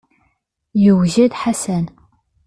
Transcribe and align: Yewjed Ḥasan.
Yewjed 0.81 1.33
Ḥasan. 1.41 1.85